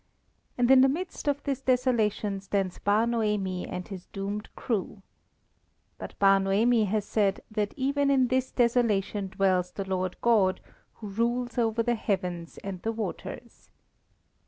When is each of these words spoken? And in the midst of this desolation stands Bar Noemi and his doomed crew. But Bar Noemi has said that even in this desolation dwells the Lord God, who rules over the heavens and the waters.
And 0.57 0.71
in 0.71 0.81
the 0.81 0.89
midst 0.89 1.27
of 1.27 1.43
this 1.43 1.61
desolation 1.61 2.41
stands 2.41 2.79
Bar 2.79 3.05
Noemi 3.05 3.67
and 3.67 3.87
his 3.87 4.07
doomed 4.07 4.49
crew. 4.55 5.03
But 5.99 6.17
Bar 6.17 6.39
Noemi 6.39 6.85
has 6.85 7.05
said 7.05 7.41
that 7.51 7.75
even 7.77 8.09
in 8.09 8.29
this 8.29 8.49
desolation 8.49 9.27
dwells 9.27 9.69
the 9.69 9.87
Lord 9.87 10.19
God, 10.21 10.59
who 10.95 11.07
rules 11.09 11.59
over 11.59 11.83
the 11.83 11.93
heavens 11.93 12.57
and 12.63 12.81
the 12.81 12.91
waters. 12.91 13.69